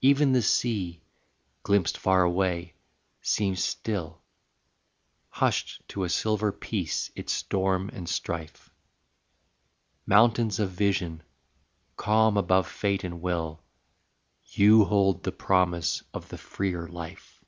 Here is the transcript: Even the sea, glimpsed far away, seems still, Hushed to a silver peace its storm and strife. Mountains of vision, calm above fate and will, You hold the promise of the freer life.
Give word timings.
Even 0.00 0.32
the 0.32 0.42
sea, 0.42 1.04
glimpsed 1.62 1.96
far 1.96 2.24
away, 2.24 2.74
seems 3.20 3.62
still, 3.62 4.20
Hushed 5.28 5.86
to 5.86 6.02
a 6.02 6.08
silver 6.08 6.50
peace 6.50 7.12
its 7.14 7.32
storm 7.32 7.88
and 7.92 8.08
strife. 8.08 8.74
Mountains 10.04 10.58
of 10.58 10.70
vision, 10.72 11.22
calm 11.94 12.36
above 12.36 12.66
fate 12.66 13.04
and 13.04 13.20
will, 13.20 13.62
You 14.46 14.84
hold 14.84 15.22
the 15.22 15.30
promise 15.30 16.02
of 16.12 16.28
the 16.30 16.38
freer 16.38 16.88
life. 16.88 17.44